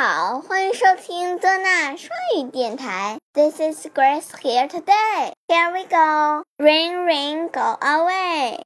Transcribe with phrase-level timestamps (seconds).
[0.00, 3.18] 好，欢迎收听多纳双语电台。
[3.34, 5.32] This is Grace here today.
[5.48, 6.44] Here we go.
[6.56, 8.60] Rain, rain, go away.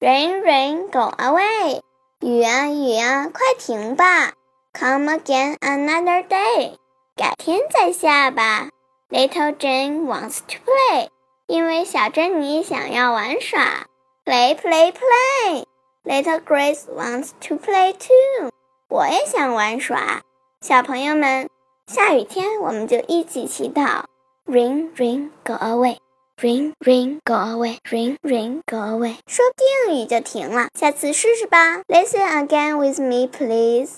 [0.00, 1.82] Rain, rain, go away.
[2.20, 4.32] 雨啊雨啊，快停吧
[4.72, 6.76] ！Come again another day.
[7.14, 8.70] 改天再下吧。
[9.10, 11.08] Little Jane wants to play.
[11.46, 13.88] 因为小珍妮想要玩耍。
[14.24, 15.64] Play, play, play.
[16.04, 18.50] Little Grace wants to play too.
[18.88, 20.22] 我也想玩耍。
[20.62, 21.50] 小朋友们，
[21.86, 24.04] 下雨天我们就一起祈祷。
[24.46, 25.98] Rain, rain, go away.
[26.42, 27.76] Ring, ring, go away.
[27.92, 29.16] Ring, ring, go away.
[29.26, 31.82] 说不定雨就停了，下次试试吧。
[31.86, 33.96] Listen again with me, please.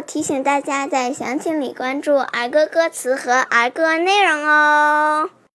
[0.00, 5.30] 提醒大家在详情里关注儿歌歌词和儿歌内容哦。